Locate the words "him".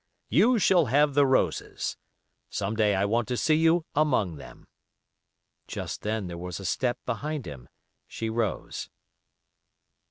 7.45-7.69